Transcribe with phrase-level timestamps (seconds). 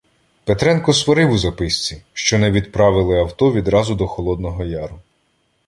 [0.45, 4.99] Петренко сварив у записці, що не відправили авто відразу до Холодного Яру.